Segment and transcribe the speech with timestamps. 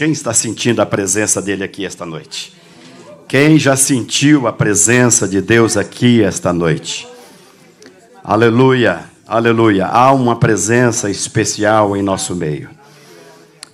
[0.00, 2.54] Quem está sentindo a presença dele aqui esta noite?
[3.28, 7.06] Quem já sentiu a presença de Deus aqui esta noite?
[8.24, 9.84] Aleluia, aleluia.
[9.84, 12.70] Há uma presença especial em nosso meio.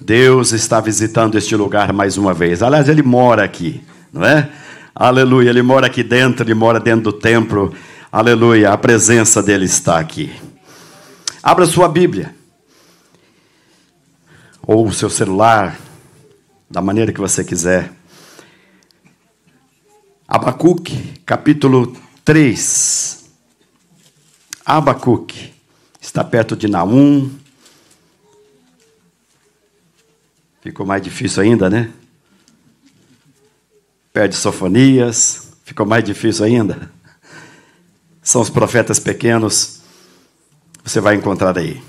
[0.00, 2.60] Deus está visitando este lugar mais uma vez.
[2.60, 3.80] Aliás, ele mora aqui,
[4.12, 4.50] não é?
[4.92, 7.72] Aleluia, ele mora aqui dentro, ele mora dentro do templo.
[8.10, 10.32] Aleluia, a presença dele está aqui.
[11.40, 12.34] Abra sua Bíblia
[14.66, 15.85] ou o seu celular,
[16.68, 17.92] da maneira que você quiser.
[20.26, 23.24] Abacuque, capítulo 3.
[24.64, 25.54] Abacuque
[26.00, 27.30] está perto de Naum.
[30.60, 31.92] Ficou mais difícil ainda, né?
[34.12, 36.90] Perto de Sofonias, ficou mais difícil ainda.
[38.20, 39.82] São os profetas pequenos,
[40.82, 41.80] você vai encontrar aí.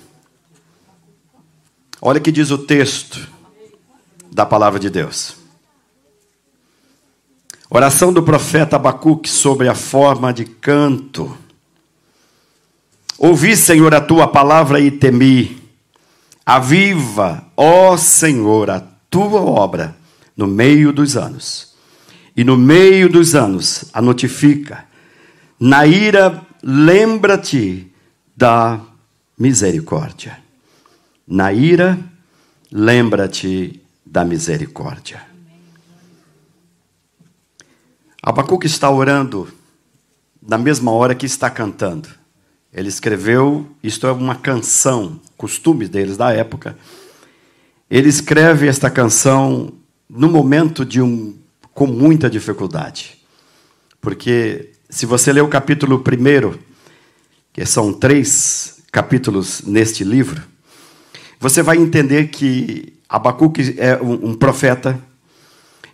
[1.99, 3.36] Olha o que diz o texto
[4.31, 5.35] da palavra de Deus.
[7.69, 11.37] Oração do profeta Abacuque sobre a forma de canto.
[13.17, 15.61] Ouvi, Senhor, a tua palavra e temi.
[16.45, 19.97] Aviva, ó Senhor, a tua obra
[20.35, 21.75] no meio dos anos.
[22.37, 24.85] E no meio dos anos a notifica.
[25.59, 27.91] Na ira, lembra-te
[28.35, 28.79] da
[29.37, 30.37] misericórdia.
[31.27, 31.99] Na ira,
[32.71, 33.81] lembra-te
[34.17, 35.21] da misericórdia.
[38.19, 39.47] Abacuque está orando
[40.41, 42.09] na mesma hora que está cantando.
[42.73, 46.75] Ele escreveu, isto é uma canção, costume deles da época.
[47.91, 49.71] Ele escreve esta canção
[50.09, 51.37] no momento de um
[51.71, 53.19] com muita dificuldade.
[54.01, 56.57] Porque se você ler o capítulo 1,
[57.53, 60.41] que são três capítulos neste livro,
[61.39, 64.99] você vai entender que Abacuque é um, um profeta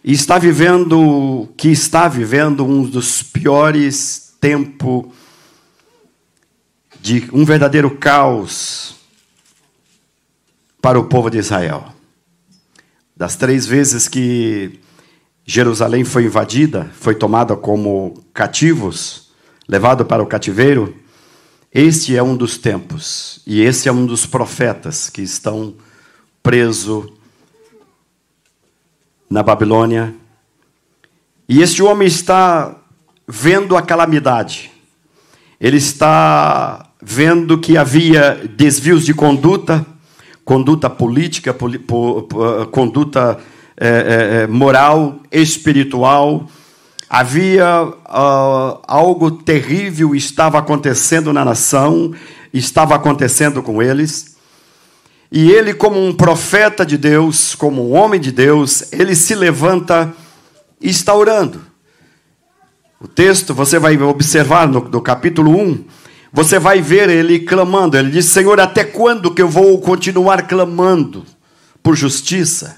[0.04, 5.06] e está vivendo, que está vivendo um dos piores tempos
[7.00, 8.96] de um verdadeiro caos
[10.82, 11.94] para o povo de Israel.
[13.16, 14.80] Das três vezes que
[15.46, 19.32] Jerusalém foi invadida, foi tomada como cativos,
[19.68, 20.96] levado para o cativeiro,
[21.74, 25.76] este é um dos tempos, e esse é um dos profetas que estão
[26.44, 27.06] presos
[29.30, 30.14] na Babilônia.
[31.50, 32.76] E este homem está
[33.28, 34.70] vendo a calamidade,
[35.60, 39.84] ele está vendo que havia desvios de conduta,
[40.46, 41.56] conduta política,
[42.70, 43.40] conduta
[43.78, 46.48] é, é, moral, espiritual,
[47.16, 52.12] Havia uh, algo terrível estava acontecendo na nação,
[52.52, 54.33] estava acontecendo com eles.
[55.36, 60.14] E ele, como um profeta de Deus, como um homem de Deus, ele se levanta
[60.80, 61.60] e está orando.
[63.02, 65.86] O texto, você vai observar no, no capítulo 1,
[66.32, 67.98] você vai ver ele clamando.
[67.98, 71.26] Ele diz: Senhor, até quando que eu vou continuar clamando
[71.82, 72.78] por justiça?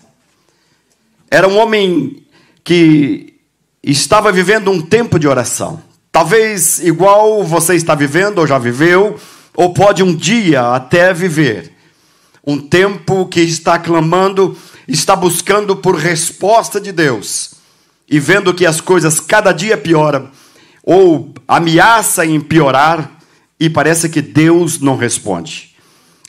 [1.30, 2.26] Era um homem
[2.64, 3.34] que
[3.84, 5.84] estava vivendo um tempo de oração.
[6.10, 9.20] Talvez igual você está vivendo ou já viveu,
[9.54, 11.75] ou pode um dia até viver.
[12.46, 14.58] Um tempo que está clamando,
[14.88, 17.56] está buscando por resposta de Deus
[18.08, 20.30] e vendo que as coisas cada dia pioram
[20.84, 23.12] ou ameaça em piorar
[23.60, 25.76] e parece que Deus não responde.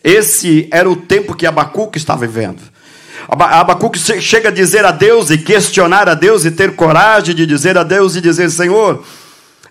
[0.02, 2.62] Esse era o tempo que Abacuque estava vivendo.
[3.28, 7.76] Abacuque chega a dizer a Deus e questionar a Deus e ter coragem de dizer
[7.76, 9.04] a Deus e dizer: Senhor,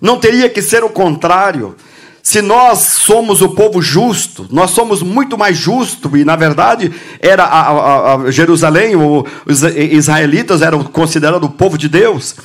[0.02, 1.76] não teria que ser o contrário.
[2.26, 7.44] Se nós somos o povo justo, nós somos muito mais justos, e na verdade era
[7.44, 12.36] a, a, a Jerusalém, os israelitas eram considerados o povo de Deus.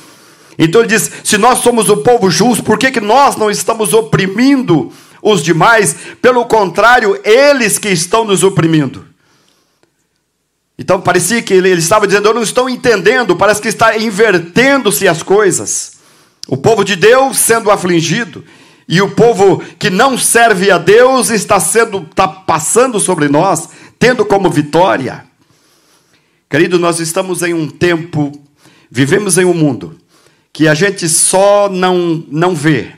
[0.55, 3.91] Então ele diz: se nós somos o povo justo, por que, que nós não estamos
[3.91, 5.95] oprimindo os demais?
[6.21, 9.03] Pelo contrário, eles que estão nos oprimindo.
[10.77, 15.07] Então parecia que ele, ele estava dizendo: Eu não estou entendendo, parece que está invertendo-se
[15.07, 15.93] as coisas.
[16.47, 18.45] O povo de Deus sendo afligido,
[18.91, 24.25] e o povo que não serve a Deus está sendo está passando sobre nós, tendo
[24.25, 25.23] como vitória.
[26.49, 28.33] Querido, nós estamos em um tempo,
[28.91, 29.97] vivemos em um mundo
[30.51, 32.91] que a gente só não não vê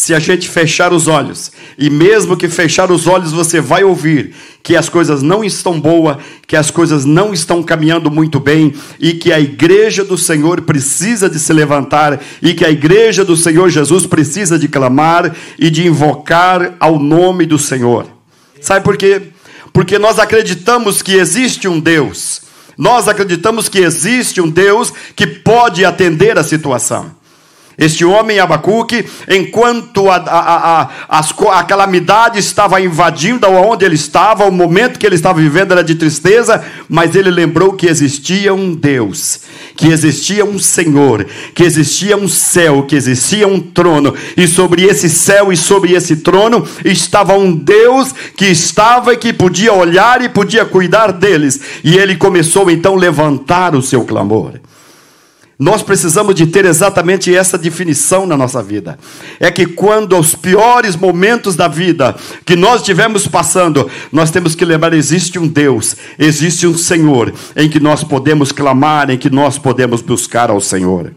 [0.00, 1.52] se a gente fechar os olhos.
[1.76, 6.16] E mesmo que fechar os olhos, você vai ouvir que as coisas não estão boas,
[6.46, 11.28] que as coisas não estão caminhando muito bem e que a igreja do Senhor precisa
[11.28, 15.86] de se levantar e que a igreja do Senhor Jesus precisa de clamar e de
[15.86, 18.06] invocar ao nome do Senhor.
[18.58, 19.20] Sabe por quê?
[19.70, 22.40] Porque nós acreditamos que existe um Deus
[22.74, 27.19] Nós acreditamos que existe um Deus que pode atender a situação.
[27.80, 34.52] Este homem, Abacuque, enquanto a, a, a, a, calamidade estava invadindo onde ele estava, o
[34.52, 39.40] momento que ele estava vivendo era de tristeza, mas ele lembrou que existia um Deus,
[39.74, 45.08] que existia um Senhor, que existia um céu, que existia um trono, e sobre esse
[45.08, 50.28] céu e sobre esse trono estava um Deus que estava e que podia olhar e
[50.28, 54.60] podia cuidar deles, e ele começou então a levantar o seu clamor.
[55.60, 58.98] Nós precisamos de ter exatamente essa definição na nossa vida.
[59.38, 62.16] É que quando os piores momentos da vida
[62.46, 67.68] que nós estivermos passando, nós temos que lembrar existe um Deus, existe um Senhor em
[67.68, 71.12] que nós podemos clamar, em que nós podemos buscar ao Senhor.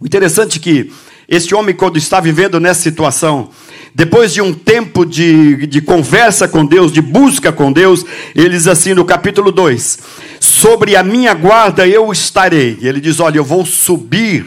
[0.00, 0.92] O interessante é que
[1.28, 3.48] este homem quando está vivendo nessa situação,
[3.94, 8.66] depois de um tempo de, de conversa com Deus, de busca com Deus, ele diz
[8.66, 9.98] assim no capítulo 2:
[10.44, 12.78] Sobre a minha guarda eu estarei.
[12.82, 14.44] Ele diz: Olha, eu vou subir.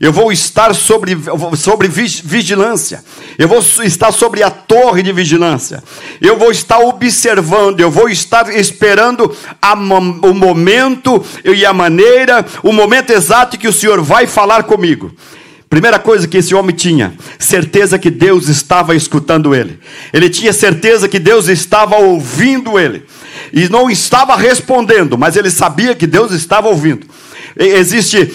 [0.00, 1.16] Eu vou estar sobre,
[1.56, 3.04] sobre vigilância.
[3.38, 5.80] Eu vou estar sobre a torre de vigilância.
[6.20, 7.78] Eu vou estar observando.
[7.78, 13.72] Eu vou estar esperando a, o momento e a maneira, o momento exato que o
[13.72, 15.12] Senhor vai falar comigo.
[15.70, 19.78] Primeira coisa que esse homem tinha, certeza que Deus estava escutando ele.
[20.12, 23.04] Ele tinha certeza que Deus estava ouvindo ele.
[23.52, 27.06] E não estava respondendo, mas ele sabia que Deus estava ouvindo.
[27.56, 28.32] Existe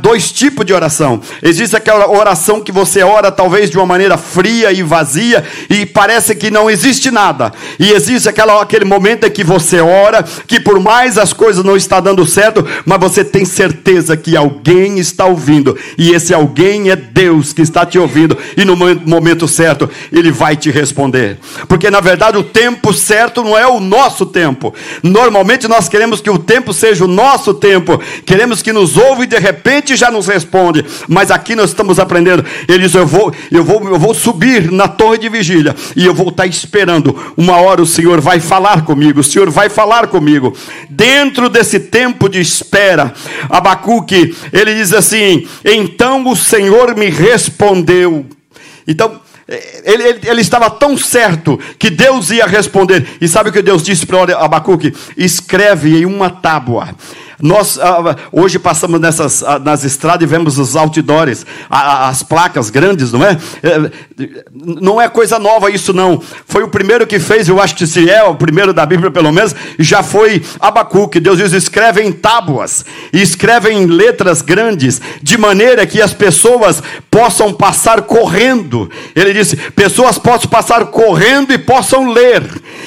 [0.00, 1.20] dois tipos de oração.
[1.42, 6.34] Existe aquela oração que você ora talvez de uma maneira fria e vazia e parece
[6.34, 7.52] que não existe nada.
[7.78, 11.76] E existe aquela, aquele momento em que você ora, que por mais as coisas não
[11.76, 15.76] estão dando certo, mas você tem certeza que alguém está ouvindo.
[15.96, 18.36] E esse alguém é Deus que está te ouvindo.
[18.56, 21.38] E no momento certo, Ele vai te responder.
[21.68, 24.74] Porque na verdade o tempo certo não é o nosso tempo.
[25.02, 28.00] Normalmente nós queremos que o tempo seja o nosso tempo.
[28.24, 30.84] Queremos Que nos ouve e de repente já nos responde.
[31.08, 32.44] Mas aqui nós estamos aprendendo.
[32.68, 36.14] Ele diz: Eu vou, eu vou, eu vou subir na torre de vigília e eu
[36.14, 37.34] vou estar esperando.
[37.36, 39.20] Uma hora o Senhor vai falar comigo.
[39.20, 40.56] O Senhor vai falar comigo.
[40.88, 43.12] Dentro desse tempo de espera,
[43.48, 48.26] Abacuque, ele diz assim: Então o Senhor me respondeu.
[48.86, 49.20] Então,
[49.84, 53.06] ele, ele, ele, estava tão certo que Deus ia responder.
[53.20, 54.92] E sabe o que Deus disse para Abacuque?
[55.16, 56.88] Escreve em uma tábua.
[57.40, 63.12] Nós ah, hoje passamos nessas, ah, nas estradas e vemos os outdoors, as placas grandes,
[63.12, 63.38] não é?
[63.62, 63.90] é?
[64.52, 66.20] Não é coisa nova isso, não.
[66.46, 69.32] Foi o primeiro que fez, eu acho que se é o primeiro da Bíblia, pelo
[69.32, 71.20] menos, já foi Abacuque.
[71.20, 77.52] Deus diz: escreve em tábuas, escreve em letras grandes, de maneira que as pessoas possam
[77.52, 78.90] passar correndo.
[79.14, 82.42] Ele disse: pessoas possam passar correndo e possam ler.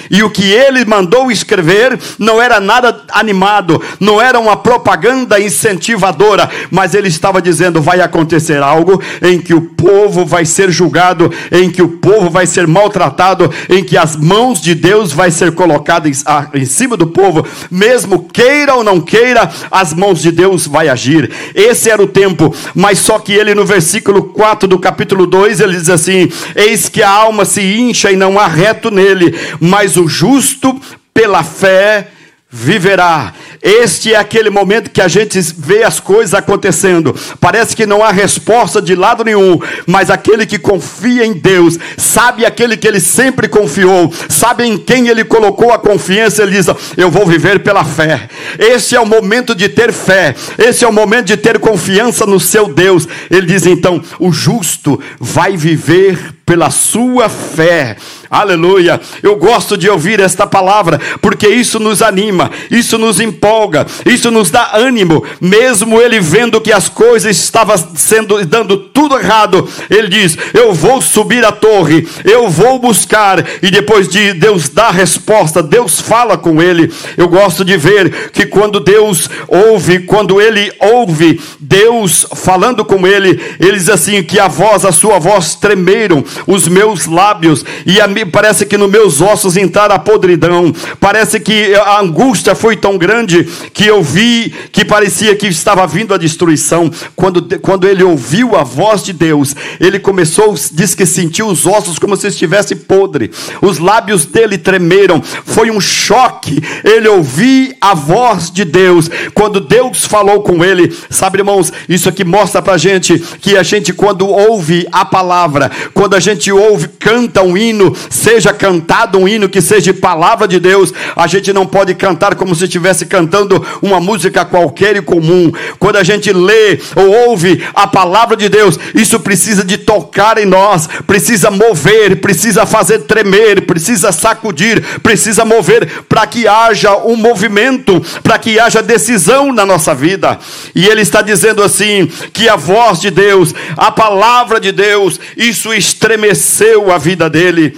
[0.10, 6.50] E o que ele mandou escrever não era nada animado, não era uma propaganda incentivadora,
[6.72, 11.70] mas ele estava dizendo: vai acontecer algo em que o povo vai ser julgado, em
[11.70, 16.24] que o povo vai ser maltratado, em que as mãos de Deus vai ser colocadas
[16.54, 21.32] em cima do povo, mesmo queira ou não queira, as mãos de Deus vai agir.
[21.54, 25.78] Esse era o tempo, mas só que ele no versículo 4 do capítulo 2, ele
[25.78, 30.08] diz assim: Eis que a alma se incha e não há reto nele, mas o
[30.08, 30.80] justo
[31.14, 32.08] pela fé
[32.52, 33.34] viverá.
[33.62, 37.16] Este é aquele momento que a gente vê as coisas acontecendo.
[37.40, 42.46] Parece que não há resposta de lado nenhum, mas aquele que confia em Deus, sabe
[42.46, 47.12] aquele que ele sempre confiou, sabe em quem ele colocou a confiança, ele diz: Eu
[47.12, 48.28] vou viver pela fé.
[48.58, 52.40] Esse é o momento de ter fé, esse é o momento de ter confiança no
[52.40, 53.08] seu Deus.
[53.30, 57.96] Ele diz então: O justo vai viver pela sua fé.
[58.30, 59.02] Aleluia.
[59.24, 64.52] Eu gosto de ouvir esta palavra, porque isso nos anima, isso nos empolga, isso nos
[64.52, 69.68] dá ânimo, mesmo ele vendo que as coisas estavam sendo dando tudo errado.
[69.90, 74.90] Ele diz: "Eu vou subir a torre, eu vou buscar", e depois de Deus dar
[74.90, 76.94] a resposta, Deus fala com ele.
[77.18, 83.42] Eu gosto de ver que quando Deus ouve, quando ele ouve Deus falando com ele,
[83.60, 88.08] ele diz assim que a voz, a sua voz tremeram os meus lábios e a
[88.26, 90.74] parece que nos meus ossos entraram a podridão.
[91.00, 96.14] Parece que a angústia foi tão grande que eu vi que parecia que estava vindo
[96.14, 96.92] a destruição.
[97.16, 102.00] Quando, quando ele ouviu a voz de Deus, ele começou, diz que sentiu os ossos
[102.00, 103.32] como se estivesse podre.
[103.62, 105.22] Os lábios dele tremeram.
[105.22, 106.62] Foi um choque.
[106.84, 109.10] Ele ouviu a voz de Deus.
[109.34, 113.94] Quando Deus falou com ele, sabe, irmãos, isso aqui mostra pra gente que a gente,
[113.94, 119.50] quando ouve a palavra, quando a gente ouve, canta um hino, seja cantado um hino
[119.50, 124.00] que seja palavra de Deus, a gente não pode cantar como se estivesse cantando uma
[124.00, 125.52] música qualquer e comum.
[125.78, 130.46] Quando a gente lê ou ouve a palavra de Deus, isso precisa de tocar em
[130.46, 138.02] nós, precisa mover, precisa fazer tremer, precisa sacudir, precisa mover para que haja um movimento,
[138.24, 140.40] para que haja decisão na nossa vida.
[140.74, 145.74] E ele está dizendo assim: que a voz de Deus, a palavra de Deus, isso
[145.74, 147.78] estremeceu a vida dele.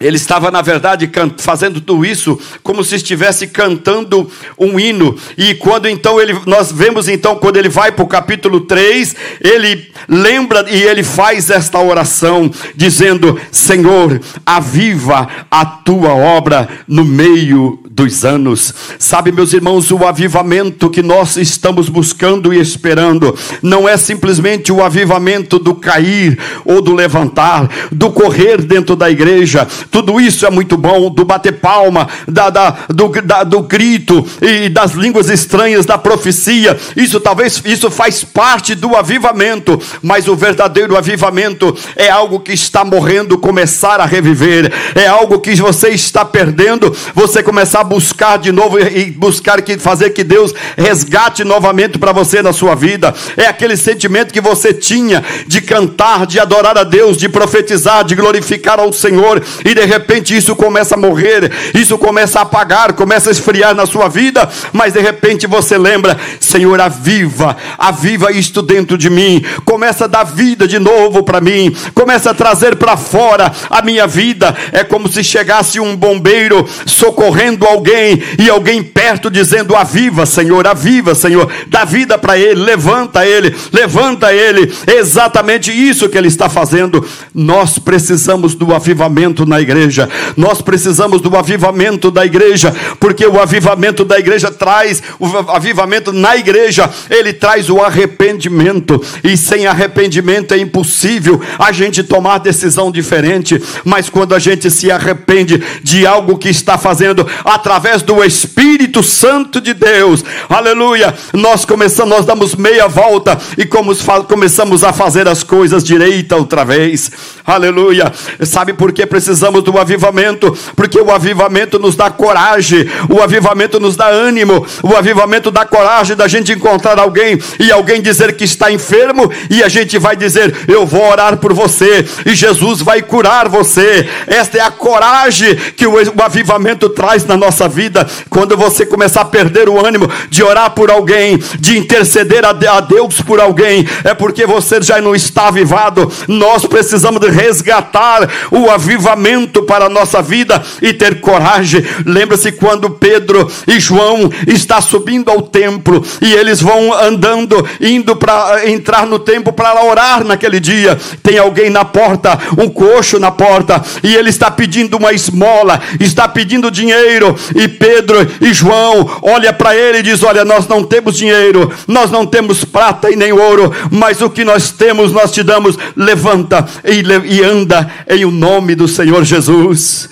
[0.00, 5.14] Ele estava, na verdade, fazendo tudo isso como se estivesse cantando um hino.
[5.36, 9.92] E quando então ele, nós vemos então, quando ele vai para o capítulo 3, ele
[10.08, 18.24] lembra e ele faz esta oração, dizendo: Senhor, aviva a tua obra no meio dos
[18.24, 18.72] anos.
[18.98, 24.82] Sabe, meus irmãos, o avivamento que nós estamos buscando e esperando não é simplesmente o
[24.82, 30.76] avivamento do cair ou do levantar, do correr dentro da igreja tudo isso é muito
[30.76, 35.98] bom, do bater palma, da, da, do, da, do grito e das línguas estranhas, da
[35.98, 36.78] profecia.
[36.96, 42.84] Isso talvez isso faz parte do avivamento, mas o verdadeiro avivamento é algo que está
[42.84, 44.72] morrendo, começar a reviver.
[44.94, 49.78] É algo que você está perdendo, você começar a buscar de novo e buscar que
[49.78, 53.12] fazer que Deus resgate novamente para você na sua vida.
[53.36, 58.14] É aquele sentimento que você tinha de cantar, de adorar a Deus, de profetizar, de
[58.14, 63.30] glorificar ao Senhor e de repente isso começa a morrer, isso começa a apagar, começa
[63.30, 68.98] a esfriar na sua vida, mas de repente você lembra: Senhor, aviva, aviva isto dentro
[68.98, 73.50] de mim, começa a dar vida de novo para mim, começa a trazer para fora
[73.70, 74.54] a minha vida.
[74.70, 81.14] É como se chegasse um bombeiro socorrendo alguém e alguém perto dizendo: Aviva, Senhor, aviva,
[81.14, 84.70] Senhor, dá vida para ele, levanta ele, levanta ele.
[84.86, 87.02] É exatamente isso que ele está fazendo.
[87.32, 90.08] Nós precisamos do avivamento na igreja igreja.
[90.36, 96.36] Nós precisamos do avivamento da igreja, porque o avivamento da igreja traz, o avivamento na
[96.36, 103.62] igreja, ele traz o arrependimento, e sem arrependimento é impossível a gente tomar decisão diferente,
[103.84, 109.60] mas quando a gente se arrepende de algo que está fazendo através do Espírito Santo
[109.60, 115.84] de Deus, aleluia, nós começamos, nós damos meia volta e começamos a fazer as coisas
[115.84, 117.10] direita outra vez,
[117.46, 118.12] aleluia.
[118.44, 123.80] Sabe por que precisamos precisamos do avivamento, porque o avivamento nos dá coragem, o avivamento
[123.80, 128.44] nos dá ânimo, o avivamento dá coragem da gente encontrar alguém e alguém dizer que
[128.44, 133.02] está enfermo e a gente vai dizer: Eu vou orar por você e Jesus vai
[133.02, 134.08] curar você.
[134.26, 138.06] Esta é a coragem que o, avivamento traz na nossa vida.
[138.28, 143.20] Quando você começar a perder o ânimo de orar por alguém, de interceder a, Deus
[143.20, 146.10] por alguém, é porque você já não está avivado.
[146.28, 151.84] Nós precisamos resgatar o avivamento para a nossa vida e ter coragem.
[152.06, 158.68] Lembra-se quando Pedro e João está subindo ao templo e eles vão andando, indo para
[158.68, 160.98] entrar no templo para orar naquele dia.
[161.22, 166.28] Tem alguém na porta, um coxo na porta, e ele está pedindo uma esmola, está
[166.28, 171.16] pedindo dinheiro, e Pedro e João olha para ele e diz: "Olha, nós não temos
[171.16, 175.42] dinheiro, nós não temos prata e nem ouro, mas o que nós temos nós te
[175.42, 175.76] damos.
[175.96, 177.02] Levanta e,
[177.34, 180.08] e anda em o nome do Senhor Jesus."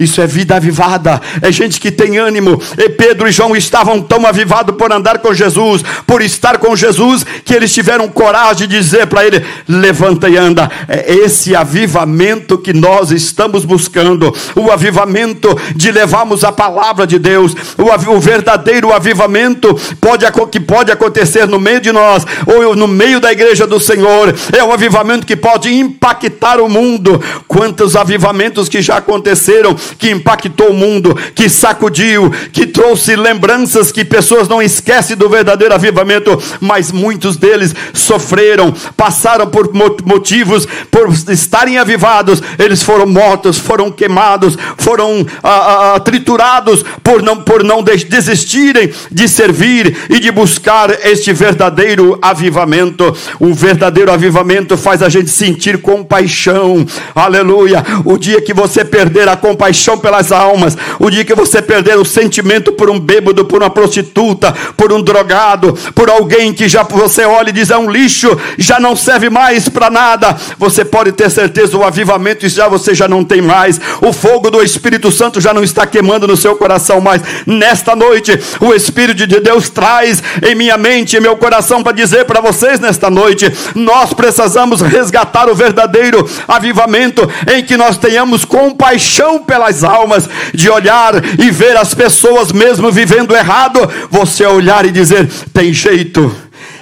[0.00, 2.58] Isso é vida avivada, é gente que tem ânimo.
[2.78, 7.22] E Pedro e João estavam tão avivados por andar com Jesus, por estar com Jesus,
[7.44, 10.70] que eles tiveram coragem de dizer para ele: levanta e anda.
[10.88, 17.54] É esse avivamento que nós estamos buscando, o avivamento de levarmos a palavra de Deus,
[17.76, 23.20] o, o verdadeiro avivamento pode, que pode acontecer no meio de nós, ou no meio
[23.20, 27.22] da igreja do Senhor, é um avivamento que pode impactar o mundo.
[27.46, 34.04] Quantos avivamentos que já aconteceram que impactou o mundo, que sacudiu, que trouxe lembranças que
[34.04, 41.78] pessoas não esquecem do verdadeiro avivamento, mas muitos deles sofreram, passaram por motivos, por estarem
[41.78, 48.92] avivados, eles foram mortos, foram queimados, foram ah, ah, triturados por não, por não desistirem
[49.10, 53.16] de servir e de buscar este verdadeiro avivamento.
[53.38, 57.84] O verdadeiro avivamento faz a gente sentir compaixão, aleluia.
[58.04, 61.96] O dia que você perder a compaixão, paixão pelas almas, o dia que você perder
[61.96, 66.82] o sentimento por um bêbado, por uma prostituta, por um drogado, por alguém que já
[66.82, 71.12] você olha e diz é um lixo, já não serve mais para nada, você pode
[71.12, 75.40] ter certeza o avivamento já você já não tem mais, o fogo do Espírito Santo
[75.40, 77.22] já não está queimando no seu coração mais.
[77.46, 82.26] Nesta noite, o Espírito de Deus traz em minha mente e meu coração para dizer
[82.26, 89.38] para vocês nesta noite, nós precisamos resgatar o verdadeiro avivamento em que nós tenhamos compaixão
[89.70, 95.28] pelas almas, de olhar e ver as pessoas mesmo vivendo errado, você olhar e dizer:
[95.54, 96.34] tem jeito,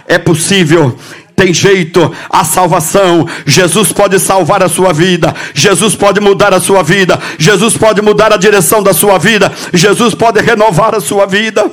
[0.07, 0.97] é possível,
[1.37, 3.29] tem jeito, a salvação.
[3.47, 8.33] Jesus pode salvar a sua vida, Jesus pode mudar a sua vida, Jesus pode mudar
[8.33, 11.71] a direção da sua vida, Jesus pode renovar a sua vida.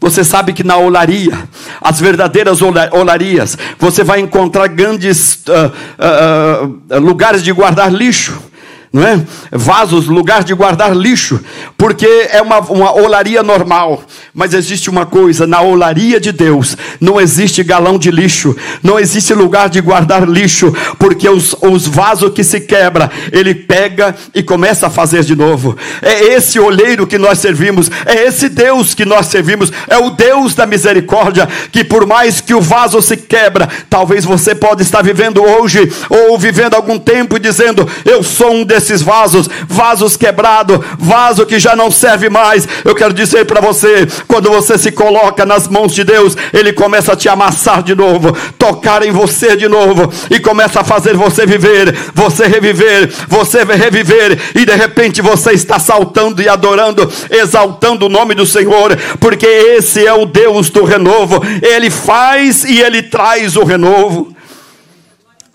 [0.00, 1.48] Você sabe que na olaria,
[1.80, 5.72] as verdadeiras olarias, você vai encontrar grandes uh,
[6.60, 8.38] uh, uh, lugares de guardar lixo
[8.94, 9.20] não é?
[9.50, 11.40] Vasos, lugar de guardar lixo,
[11.76, 14.04] porque é uma, uma olaria normal.
[14.32, 19.34] Mas existe uma coisa: na olaria de Deus não existe galão de lixo, não existe
[19.34, 24.86] lugar de guardar lixo, porque os, os vasos que se quebra, ele pega e começa
[24.86, 25.76] a fazer de novo.
[26.00, 30.54] É esse olheiro que nós servimos, é esse Deus que nós servimos, é o Deus
[30.54, 35.42] da misericórdia, que por mais que o vaso se quebra, talvez você pode estar vivendo
[35.42, 41.46] hoje, ou vivendo algum tempo, dizendo: Eu sou um desses desses vasos, vasos quebrados, vaso
[41.46, 42.68] que já não serve mais.
[42.84, 47.14] Eu quero dizer para você, quando você se coloca nas mãos de Deus, ele começa
[47.14, 51.46] a te amassar de novo, tocar em você de novo e começa a fazer você
[51.46, 58.10] viver, você reviver, você reviver e de repente você está saltando e adorando, exaltando o
[58.10, 61.42] nome do Senhor, porque esse é o Deus do renovo.
[61.62, 64.33] Ele faz e ele traz o renovo.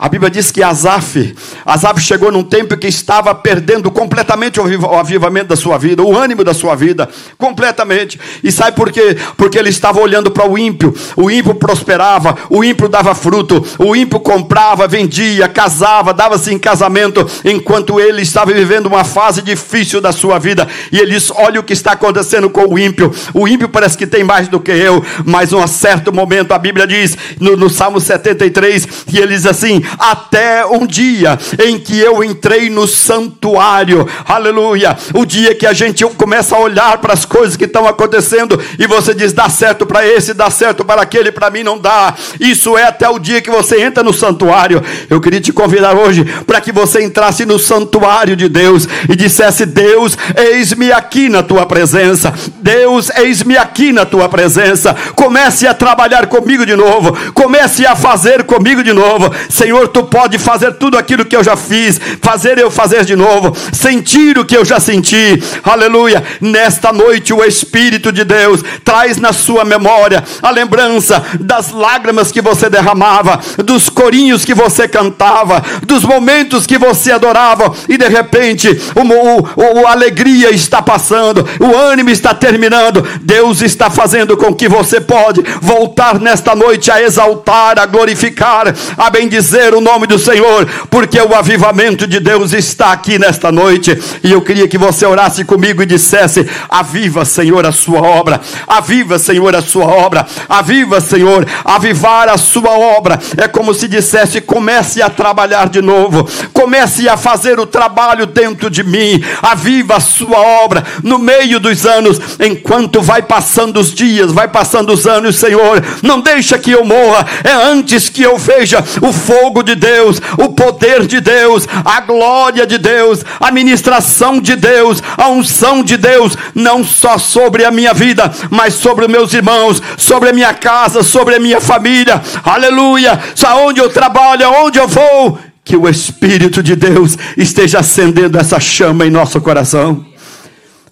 [0.01, 5.49] A Bíblia diz que Asaf, Asaf chegou num tempo que estava perdendo completamente o avivamento
[5.49, 8.17] da sua vida, o ânimo da sua vida, completamente.
[8.41, 9.17] E sabe por quê?
[9.35, 10.95] Porque ele estava olhando para o ímpio.
[11.17, 17.29] O ímpio prosperava, o ímpio dava fruto, o ímpio comprava, vendia, casava, dava-se em casamento,
[17.43, 20.65] enquanto ele estava vivendo uma fase difícil da sua vida.
[20.93, 23.13] E ele disse: Olha o que está acontecendo com o ímpio.
[23.33, 26.87] O ímpio parece que tem mais do que eu, mas num certo momento a Bíblia
[26.87, 32.23] diz, no, no Salmo 73, e ele diz assim: até um dia em que eu
[32.23, 34.97] entrei no santuário, aleluia.
[35.13, 38.87] O dia que a gente começa a olhar para as coisas que estão acontecendo e
[38.87, 42.13] você diz: dá certo para esse, dá certo para aquele, para mim não dá.
[42.39, 44.83] Isso é até o dia que você entra no santuário.
[45.09, 49.65] Eu queria te convidar hoje para que você entrasse no santuário de Deus e dissesse:
[49.65, 52.33] Deus, eis-me aqui na tua presença.
[52.61, 54.95] Deus, eis-me aqui na tua presença.
[55.15, 57.15] Comece a trabalhar comigo de novo.
[57.33, 59.31] Comece a fazer comigo de novo.
[59.49, 63.15] Senhor, Senhor, tu pode fazer tudo aquilo que eu já fiz, fazer eu fazer de
[63.15, 65.41] novo, sentir o que eu já senti.
[65.63, 66.21] Aleluia.
[66.41, 72.41] Nesta noite o Espírito de Deus traz na sua memória a lembrança das lágrimas que
[72.41, 78.67] você derramava, dos corinhos que você cantava, dos momentos que você adorava e de repente
[78.95, 83.07] o, o, a alegria está passando, o ânimo está terminando.
[83.21, 89.09] Deus está fazendo com que você pode voltar nesta noite a exaltar, a glorificar, a
[89.09, 93.97] bendizer o nome do Senhor, porque o avivamento de Deus está aqui nesta noite.
[94.23, 99.17] E eu queria que você orasse comigo e dissesse: Aviva, Senhor, a sua obra, aviva,
[99.17, 103.19] Senhor, a sua obra, aviva, Senhor, avivar a sua obra.
[103.37, 108.69] É como se dissesse: comece a trabalhar de novo, comece a fazer o trabalho dentro
[108.69, 114.31] de mim, aviva a sua obra no meio dos anos, enquanto vai passando os dias,
[114.31, 118.83] vai passando os anos, Senhor, não deixa que eu morra, é antes que eu veja
[119.01, 124.39] o fogo fogo de Deus, o poder de Deus, a glória de Deus, a ministração
[124.39, 129.11] de Deus, a unção de Deus, não só sobre a minha vida, mas sobre os
[129.11, 132.21] meus irmãos, sobre a minha casa, sobre a minha família.
[132.43, 133.19] Aleluia!
[133.47, 139.07] Aonde eu trabalho, aonde eu vou, que o Espírito de Deus esteja acendendo essa chama
[139.07, 140.05] em nosso coração.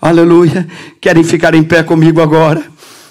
[0.02, 0.67] Aleluia!
[1.00, 2.63] Querem ficar em pé comigo agora?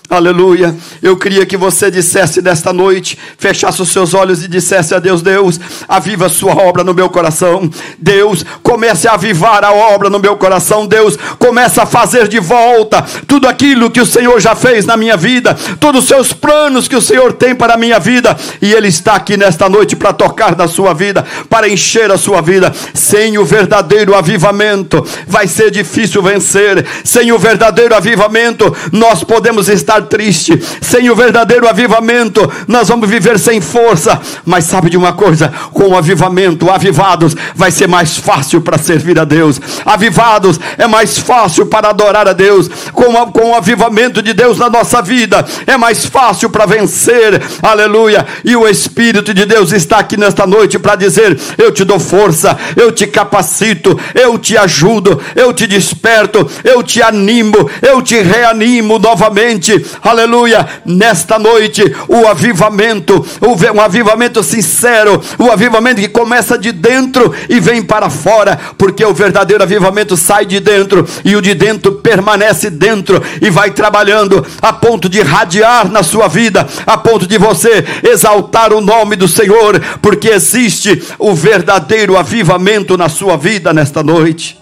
[0.09, 0.73] Aleluia.
[1.03, 5.21] Eu queria que você dissesse nesta noite, fechasse os seus olhos e dissesse a Deus:
[5.21, 7.69] Deus, aviva a sua obra no meu coração.
[7.99, 10.87] Deus, comece a avivar a obra no meu coração.
[10.87, 15.16] Deus, comece a fazer de volta tudo aquilo que o Senhor já fez na minha
[15.16, 18.37] vida, todos os seus planos que o Senhor tem para a minha vida.
[18.62, 22.40] E Ele está aqui nesta noite para tocar na sua vida, para encher a sua
[22.40, 22.73] vida.
[22.95, 26.87] Sem o verdadeiro avivamento, vai ser difícil vencer.
[27.03, 30.61] Sem o verdadeiro avivamento, nós podemos estar andar triste.
[30.80, 34.20] Sem o verdadeiro avivamento, nós vamos viver sem força.
[34.44, 35.52] Mas sabe de uma coisa?
[35.72, 39.61] Com o avivamento, avivados, vai ser mais fácil para servir a Deus.
[39.85, 42.68] Avivados é mais fácil para adorar a Deus.
[42.92, 47.42] Com, a, com o avivamento de Deus na nossa vida, é mais fácil para vencer.
[47.62, 48.26] Aleluia.
[48.44, 52.56] E o Espírito de Deus está aqui nesta noite para dizer: Eu te dou força,
[52.76, 58.98] eu te capacito, eu te ajudo, eu te desperto, eu te animo, eu te reanimo
[58.98, 59.86] novamente.
[60.03, 60.66] Aleluia.
[60.85, 67.83] Nesta noite, o avivamento, um avivamento sincero, o avivamento que começa de dentro e vem
[67.83, 73.22] para fora, porque o verdadeiro avivamento sai de dentro e o de dentro permanece dentro
[73.40, 78.72] e vai trabalhando a ponto de radiar na sua vida, a ponto de você exaltar
[78.72, 84.59] o nome do Senhor, porque existe o verdadeiro avivamento na sua vida nesta noite.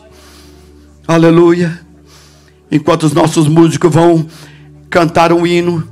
[1.07, 1.81] Aleluia.
[2.71, 4.27] Enquanto os nossos músicos vão
[4.91, 5.87] cantar um hino,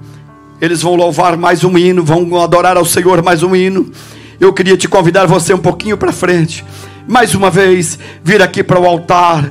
[0.61, 3.91] eles vão louvar mais um hino, vão adorar ao Senhor mais um hino.
[4.39, 6.65] Eu queria te convidar você um pouquinho para frente.
[7.07, 9.51] Mais uma vez, vir aqui para o altar.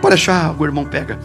[0.00, 1.18] Pode deixar, o irmão pega.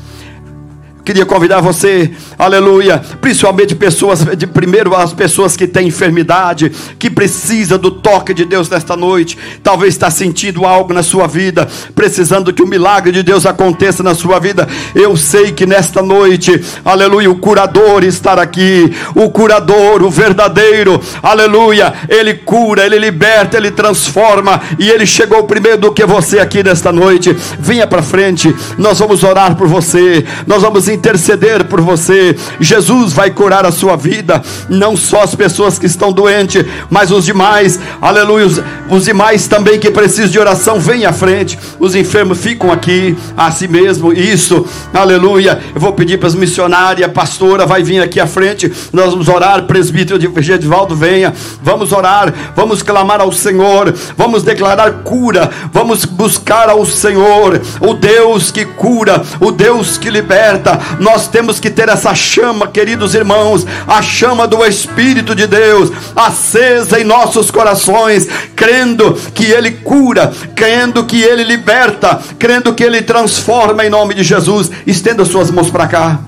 [1.05, 7.77] Queria convidar você, aleluia, principalmente pessoas, de primeiro as pessoas que têm enfermidade, que precisa
[7.77, 9.37] do toque de Deus nesta noite.
[9.61, 14.15] Talvez está sentindo algo na sua vida, precisando que o milagre de Deus aconteça na
[14.15, 14.65] sua vida.
[14.95, 21.93] Eu sei que nesta noite, aleluia, o curador está aqui, o curador, o verdadeiro, aleluia,
[22.07, 26.93] ele cura, ele liberta, ele transforma, e ele chegou primeiro do que você aqui nesta
[26.93, 27.35] noite.
[27.59, 32.35] Venha para frente, nós vamos orar por você, nós vamos interceder por você.
[32.59, 37.25] Jesus vai curar a sua vida, não só as pessoas que estão doentes, mas os
[37.25, 37.79] demais.
[38.01, 38.45] Aleluia.
[38.45, 41.57] Os, os demais também que precisam de oração, vem à frente.
[41.79, 44.13] Os enfermos ficam aqui a si mesmo.
[44.13, 44.65] Isso.
[44.93, 45.59] Aleluia.
[45.73, 48.71] Eu vou pedir para as missionárias, pastora vai vir aqui à frente.
[48.91, 51.33] Nós vamos orar, presbítero de Gedivaldo venha.
[51.61, 58.51] Vamos orar, vamos clamar ao Senhor, vamos declarar cura, vamos buscar ao Senhor, o Deus
[58.51, 64.01] que cura, o Deus que liberta, nós temos que ter essa chama, queridos irmãos, a
[64.01, 71.21] chama do Espírito de Deus acesa em nossos corações, crendo que Ele cura, crendo que
[71.21, 74.71] Ele liberta, crendo que Ele transforma em nome de Jesus.
[74.85, 76.19] Estenda suas mãos para cá.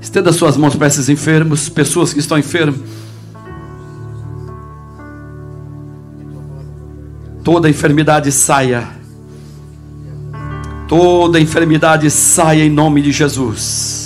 [0.00, 2.80] Estenda suas mãos para esses enfermos, pessoas que estão enfermas.
[7.42, 9.03] Toda enfermidade saia
[10.86, 14.03] Toda enfermidade saia em nome de Jesus.